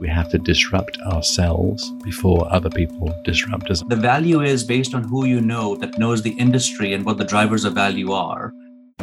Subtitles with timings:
[0.00, 3.82] We have to disrupt ourselves before other people disrupt us.
[3.88, 7.24] The value is based on who you know that knows the industry and what the
[7.24, 8.52] drivers of value are.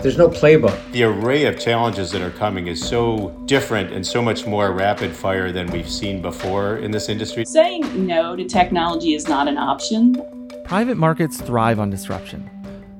[0.02, 0.80] There's no playbook.
[0.92, 5.14] The array of challenges that are coming is so different and so much more rapid
[5.14, 7.44] fire than we've seen before in this industry.
[7.46, 10.22] Saying no to technology is not an option.
[10.64, 12.50] Private markets thrive on disruption.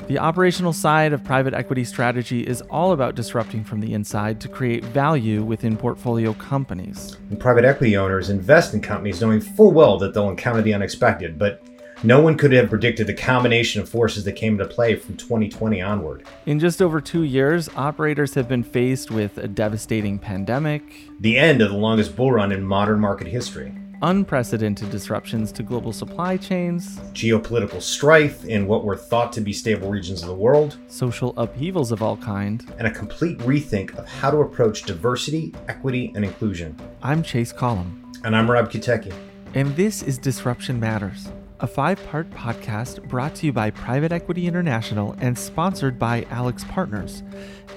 [0.08, 4.48] The operational side of private equity strategy is all about disrupting from the inside to
[4.48, 7.18] create value within portfolio companies.
[7.32, 11.40] And private equity owners invest in companies knowing full well that they'll encounter the unexpected,
[11.40, 11.64] but
[12.04, 15.82] no one could have predicted the combination of forces that came into play from 2020
[15.82, 16.24] onward.
[16.46, 20.84] In just over two years, operators have been faced with a devastating pandemic,
[21.20, 23.74] the end of the longest bull run in modern market history,
[24.06, 29.90] unprecedented disruptions to global supply chains, geopolitical strife in what were thought to be stable
[29.90, 34.30] regions of the world, social upheavals of all kind, and a complete rethink of how
[34.30, 36.80] to approach diversity, equity, and inclusion.
[37.02, 38.12] I'm Chase Collum.
[38.24, 39.12] And I'm Rob Kotecki.
[39.56, 41.32] And this is Disruption Matters,
[41.62, 47.24] a five part podcast brought to you by Private Equity International and sponsored by AlixPartners.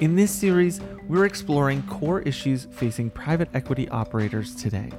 [0.02, 4.90] In this series, we're exploring core issues facing private equity operators today.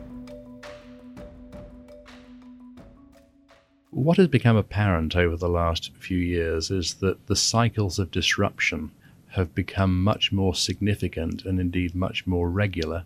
[4.00, 8.92] What has become apparent over the last few years is that the cycles of disruption
[9.32, 13.04] have become much more significant and indeed much more regular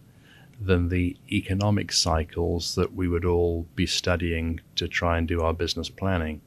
[0.61, 5.52] than the economic cycles that we would all be studying to try and do our
[5.52, 6.41] business planning.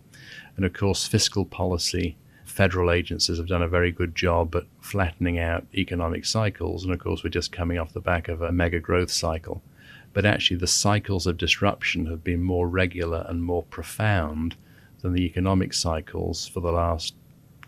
[0.54, 5.40] And of course, fiscal policy, federal agencies have done a very good job at flattening
[5.40, 6.84] out economic cycles.
[6.84, 9.60] And of course, we're just coming off the back of a mega growth cycle
[10.16, 14.56] but actually the cycles of disruption have been more regular and more profound
[15.02, 17.14] than the economic cycles for the last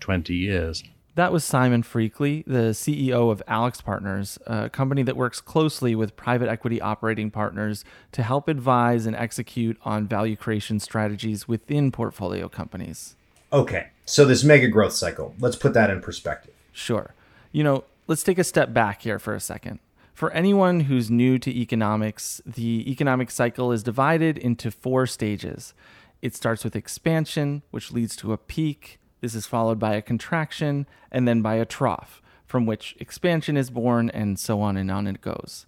[0.00, 0.82] 20 years.
[1.14, 6.48] That was Simon Freakley, the CEO of AlixPartners, a company that works closely with private
[6.48, 13.14] equity operating partners to help advise and execute on value creation strategies within portfolio companies.
[13.52, 16.54] Okay, so this mega growth cycle, let's put that in perspective.
[16.72, 17.12] Sure.
[17.52, 19.80] You know, let's take a step back here for a second.
[20.18, 25.74] For anyone who's new to economics, the economic cycle is divided into four stages.
[26.20, 28.98] It starts with expansion, which leads to a peak.
[29.20, 33.70] This is followed by a contraction and then by a trough, from which expansion is
[33.70, 35.66] born, and so on and on it goes.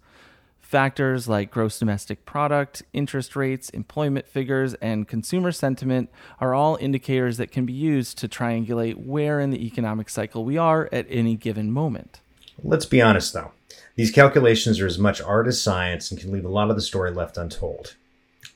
[0.61, 6.11] Factors like gross domestic product, interest rates, employment figures, and consumer sentiment
[6.41, 10.59] are all indicators that can be used to triangulate where in the economic cycle we
[10.59, 12.21] are at any given moment.
[12.63, 13.53] Let's be honest though.
[13.97, 16.83] These calculations are as much art as science and can leave a lot of the
[16.83, 17.97] story left untold.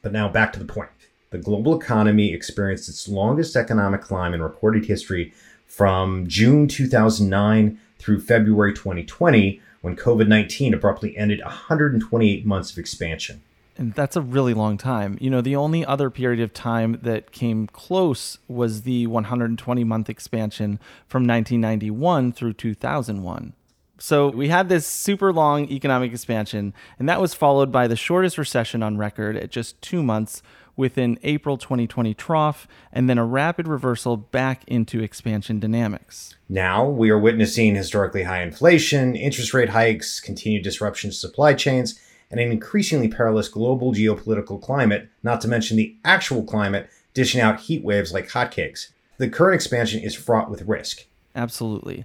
[0.02, 0.90] But now back to the point.
[1.30, 5.34] The global economy experienced its longest economic climb in recorded history
[5.66, 13.42] from June 2009 through February 2020 when COVID 19 abruptly ended 128 months of expansion.
[13.76, 15.18] And that's a really long time.
[15.20, 20.08] You know, the only other period of time that came close was the 120 month
[20.08, 20.78] expansion
[21.08, 23.52] from 1991 through 2001.
[23.98, 28.38] So we had this super long economic expansion, and that was followed by the shortest
[28.38, 30.42] recession on record at just two months
[30.76, 36.34] with an April 2020 trough, and then a rapid reversal back into expansion dynamics.
[36.48, 42.00] Now we are witnessing historically high inflation, interest rate hikes, continued disruption to supply chains,
[42.30, 47.60] and an increasingly perilous global geopolitical climate, not to mention the actual climate dishing out
[47.60, 48.88] heat waves like hotcakes.
[49.18, 51.04] The current expansion is fraught with risk.
[51.36, 52.04] Absolutely.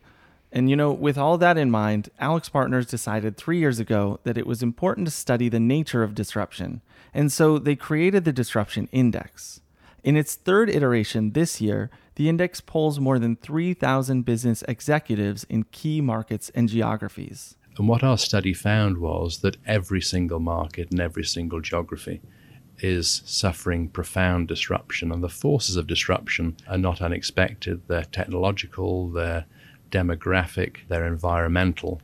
[0.51, 4.47] And you know, with all that in mind, AlixPartners decided three years ago that it
[4.47, 6.81] was important to study the nature of disruption.
[7.13, 9.61] And so they created the Disruption Index.
[10.03, 15.63] In its third iteration this year, the index polls more than 3,000 business executives in
[15.65, 17.55] key markets and geographies.
[17.77, 22.21] And what our study found was that every single market and every single geography
[22.79, 25.11] is suffering profound disruption.
[25.11, 29.45] And the forces of disruption are not unexpected, they're technological, they're
[29.89, 32.01] demographic, they're environmental.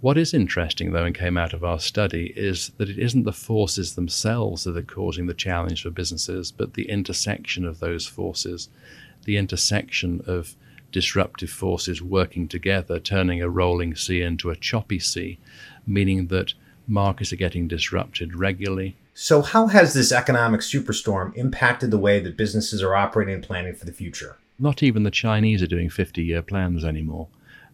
[0.00, 3.32] What is interesting, though, and came out of our study, is that it isn't the
[3.32, 8.68] forces themselves that are causing the challenge for businesses, but the intersection of those forces,
[9.24, 10.54] the intersection of
[10.92, 15.38] disruptive forces working together, turning a rolling sea into a choppy sea,
[15.86, 16.54] meaning that
[16.86, 18.96] markets are getting disrupted regularly.
[19.14, 23.74] So, how has this economic superstorm impacted the way that businesses are operating and planning
[23.74, 24.36] for the future?
[24.58, 27.28] Not even the Chinese are doing 50 year plans anymore.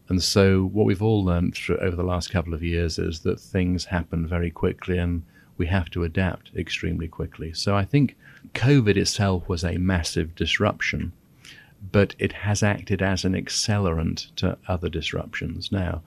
[0.09, 3.41] And so, what we've all learned through, over the last couple of years is that
[3.41, 5.23] things happen very quickly and
[5.57, 7.53] we have to adapt extremely quickly.
[7.53, 8.17] So, I think
[8.55, 11.13] COVID itself was a massive disruption,
[11.93, 15.71] but it has acted as an accelerant to other disruptions.
[15.71, 16.03] Now,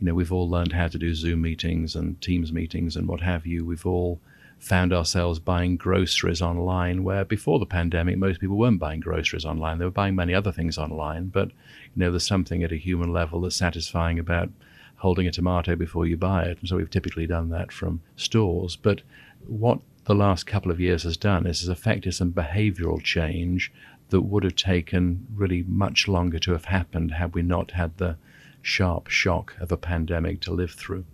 [0.00, 3.20] You know, we've all learned how to do Zoom meetings and Teams meetings and what
[3.20, 3.64] have you.
[3.64, 4.20] We've all
[4.58, 9.78] found ourselves buying groceries online where before the pandemic most people weren't buying groceries online.
[9.78, 13.12] They were buying many other things online but you know there's something at a human
[13.12, 14.50] level that's satisfying about
[14.96, 16.58] holding a tomato before you buy it.
[16.58, 18.76] And so we've typically done that from stores.
[18.76, 19.02] But
[19.46, 23.72] what the last couple of years has done is has affected some behavioral change
[24.08, 28.16] that would have taken really much longer to have happened had we not had the
[28.62, 31.04] sharp shock of a pandemic to live through.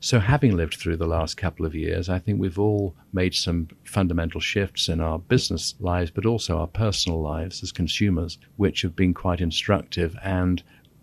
[0.00, 3.68] So, having lived through the last couple of years, I think we've all made some
[3.84, 8.96] fundamental shifts in our business lives, but also our personal lives as consumers, which have
[8.96, 10.16] been quite instructive.
[10.22, 10.62] And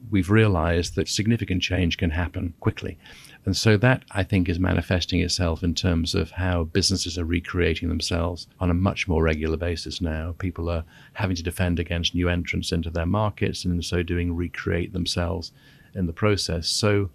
[0.09, 2.97] we've realized that significant change can happen quickly.
[3.45, 7.87] And so that, I think, is manifesting itself in terms of how businesses are recreating
[7.87, 10.35] themselves on a much more regular basis now.
[10.37, 10.83] People are
[11.13, 15.53] having to defend against new entrants into their markets and in so doing recreate themselves
[15.95, 16.67] in the process.
[16.67, 17.09] So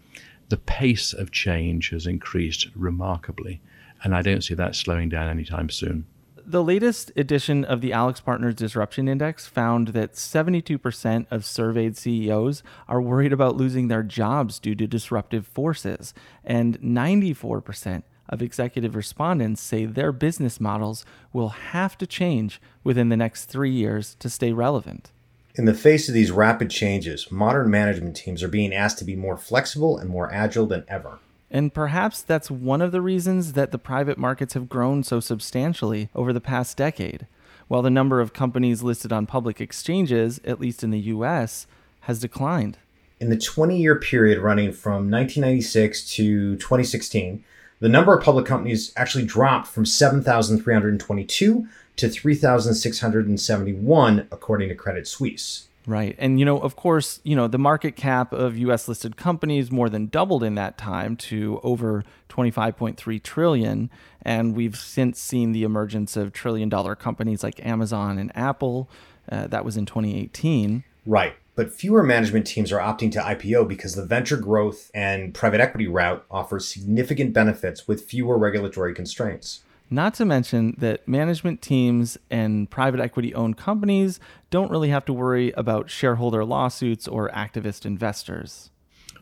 [0.53, 3.63] the pace of change has increased remarkably.
[4.05, 6.05] And I don't see that slowing down anytime soon.
[6.45, 13.01] The latest edition of the AlixPartners Disruption Index found that 72% of surveyed CEOs are
[13.01, 16.13] worried about losing their jobs due to disruptive forces,
[16.45, 23.17] and 94% of executive respondents say their business models will have to change within the
[23.17, 25.13] next three years to stay relevant.
[25.55, 29.15] In the face of these rapid changes, modern management teams are being asked to be
[29.15, 31.19] more flexible and more agile than ever.
[31.51, 36.09] And perhaps that's one of the reasons that the private markets have grown so substantially
[36.15, 37.27] over the past decade.
[37.69, 41.67] While the number of companies listed on public exchanges, at least in the US,
[42.01, 42.79] has declined.
[43.21, 47.45] In the 20 year period running from 1996 to 2016,
[47.81, 55.69] the number of public companies actually dropped from 7,322 to 3,671, according to Credit Suisse.
[55.87, 56.15] Right.
[56.19, 59.89] And, you know, of course, you know, the market cap of US listed companies more
[59.89, 63.91] than doubled in that time to over 25.3 trillion.
[64.23, 68.89] And we've since seen the emergence of trillion dollar companies like Amazon and Apple.
[69.31, 70.85] Uh, that was in 2018.
[71.05, 71.35] Right.
[71.55, 75.87] But fewer management teams are opting to IPO because the venture growth and private equity
[75.87, 79.63] route offers significant benefits with fewer regulatory constraints.
[79.93, 85.13] Not to mention that management teams and private equity owned companies don't really have to
[85.13, 88.71] worry about shareholder lawsuits or activist investors.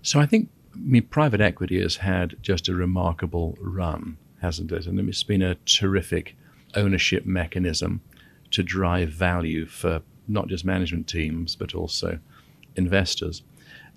[0.02, 4.87] So I think I mean, private equity has had just a remarkable run, hasn't it?
[4.87, 6.37] And it's been a terrific
[6.76, 8.00] ownership mechanism
[8.52, 12.20] to drive value for not just management teams, but also
[12.76, 13.43] investors.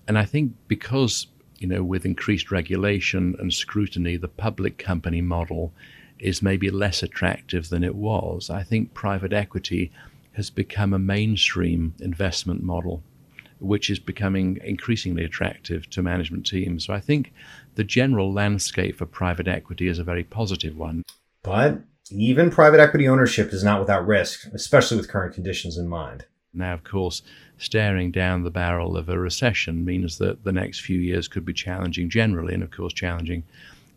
[0.08, 1.28] And I think because,
[1.60, 5.72] you know, with increased regulation and scrutiny, the public company model
[6.20, 8.50] is maybe less attractive than it was.
[8.50, 9.92] I think private equity
[10.34, 13.04] has become a mainstream investment model,
[13.60, 16.86] which is becoming increasingly attractive to management teams.
[16.86, 17.34] So I think
[17.76, 21.04] the general landscape for private equity is a very positive one.
[21.44, 21.82] But
[22.12, 26.26] even private equity ownership is not without risk, especially with current conditions in mind.
[26.54, 27.24] Now, of course,
[27.58, 31.54] staring down the barrel of a recession means that the next few years could be
[31.54, 33.44] challenging generally, and of course, challenging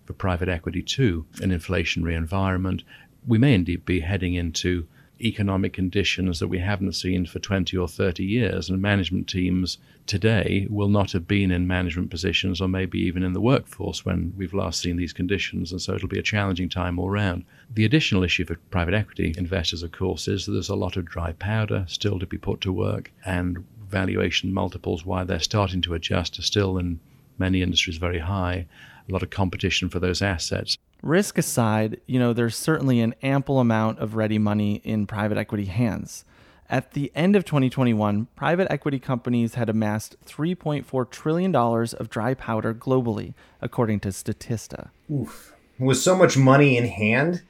[0.06, 2.82] for private equity too, an inflationary environment.
[3.26, 4.86] We may indeed be heading into
[5.20, 10.66] economic conditions that we haven't seen for 20 or 30 years, and management teams today
[10.70, 14.54] will not have been in management positions or maybe even in the workforce when we've
[14.54, 17.44] last seen these conditions, and so it'll be a challenging time all round.
[17.72, 21.06] The additional issue for private equity investors, of course, is that there's a lot of
[21.06, 25.94] dry powder still to be put to work, and valuation multiples, while they're starting to
[25.94, 27.00] adjust, are still in
[27.38, 28.66] many industries very high
[29.08, 30.76] a lot of competition for those assets.
[31.02, 35.66] Risk aside, you know, there's certainly an ample amount of ready money in private equity
[35.66, 36.24] hands.
[36.68, 42.74] At the end of 2021, private equity companies had amassed $3.4 trillion of dry powder
[42.74, 44.88] globally, according to Statista.
[45.10, 45.54] Oof.
[45.78, 47.42] With so much money in hand,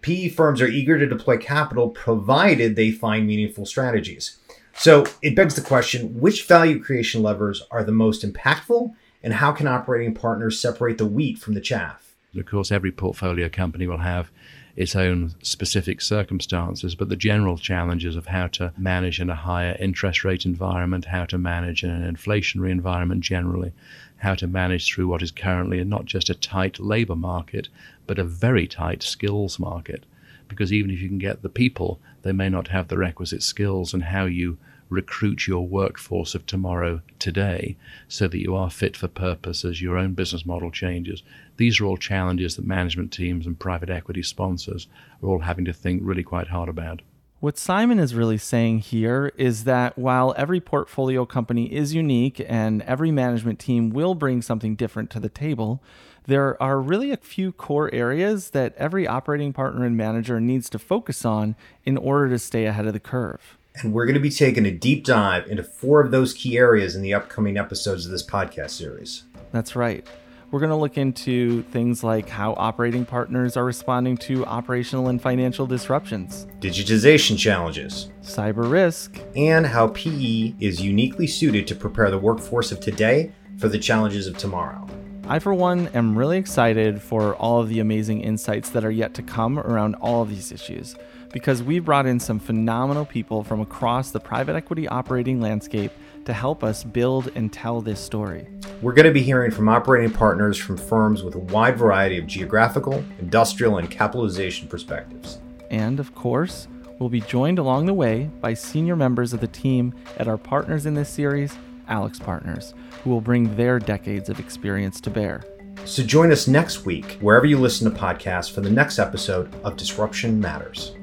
[0.00, 4.38] PE firms are eager to deploy capital provided they find meaningful strategies.
[4.74, 9.52] So it begs the question which value creation levers are the most impactful and how
[9.52, 12.14] can operating partners separate the wheat from the chaff?
[12.36, 14.30] Of course, every portfolio company will have
[14.74, 19.76] its own specific circumstances, but the general challenges of how to manage in a higher
[19.78, 23.72] interest rate environment, how to manage in an inflationary environment generally,
[24.18, 27.68] how to manage through what is currently not just a tight labor market,
[28.06, 30.04] but a very tight skills market.
[30.48, 33.92] Because even if you can get the people, they may not have the requisite skills,
[33.92, 34.56] and how you
[34.92, 37.76] recruit your workforce of tomorrow today
[38.08, 41.22] so that you are fit for purpose as your own business model changes.
[41.56, 44.86] These are all challenges that management teams and private equity sponsors
[45.22, 47.02] are all having to think really quite hard about.
[47.40, 52.82] What Simon is really saying here is that while every portfolio company is unique and
[52.82, 55.82] every management team will bring something different to the table,
[56.26, 60.78] there are really a few core areas that every operating partner and manager needs to
[60.78, 63.58] focus on in order to stay ahead of the curve.
[63.76, 66.94] And we're going to be taking a deep dive into four of those key areas
[66.94, 69.24] in the upcoming episodes of this podcast series.
[69.50, 70.06] That's right.
[70.50, 75.20] We're going to look into things like how operating partners are responding to operational and
[75.20, 82.18] financial disruptions, digitization challenges, cyber risk, and how PE is uniquely suited to prepare the
[82.18, 84.86] workforce of today for the challenges of tomorrow.
[85.28, 89.14] I, for one, am really excited for all of the amazing insights that are yet
[89.14, 90.96] to come around all of these issues
[91.32, 95.92] because we brought in some phenomenal people from across the private equity operating landscape
[96.24, 98.46] to help us build and tell this story.
[98.82, 102.26] We're going to be hearing from operating partners from firms with a wide variety of
[102.26, 105.38] geographical, industrial, and capitalization perspectives.
[105.70, 109.94] And of course, we'll be joined along the way by senior members of the team
[110.18, 111.56] at our partners in this series,
[111.88, 115.42] AlixPartners, who will bring their decades of experience to bear.
[115.84, 119.76] So join us next week, wherever you listen to podcasts, for the next episode of
[119.76, 120.94] Disruption Matters.